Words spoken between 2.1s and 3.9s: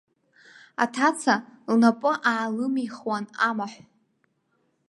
аалымихуан амаҳә.